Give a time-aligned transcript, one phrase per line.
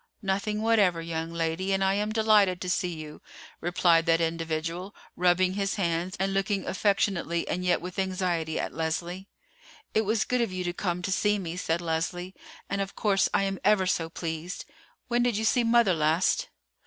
[0.23, 3.21] "Nothing whatever, young lady, and I am delighted to see you,"
[3.59, 9.29] replied that individual, rubbing his hands and looking affectionately and yet with anxiety at Leslie.
[9.93, 12.33] "It was good of you to come to see me," said Leslie,
[12.67, 14.65] "and of course I am ever so pleased.
[15.07, 16.49] When did you see mother last?"